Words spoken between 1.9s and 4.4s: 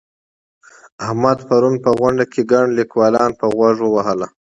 غونډه کې ګڼ ليکوالان په غوږ ووهل.